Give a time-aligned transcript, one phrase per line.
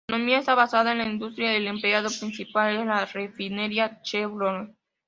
[0.07, 4.75] La economía está basada en la industria; el empleador principal es la refinería Chevron.